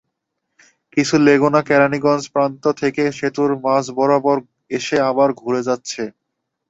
[0.93, 4.37] কিছু লেগুনা কেরানীগঞ্জ প্রান্ত থেকে সেতুর মাঝ বরাবর
[4.71, 6.03] এসে আবার ঘুরে যাচ্ছে।